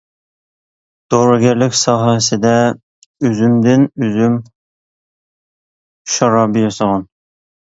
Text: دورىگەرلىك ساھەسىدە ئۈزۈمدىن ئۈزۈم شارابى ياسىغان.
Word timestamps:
دورىگەرلىك 1.13 1.75
ساھەسىدە 1.79 2.53
ئۈزۈمدىن 3.27 3.85
ئۈزۈم 4.07 4.39
شارابى 6.17 6.67
ياسىغان. 6.67 7.07